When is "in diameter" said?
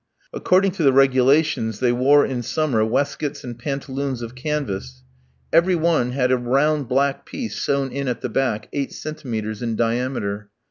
9.61-10.49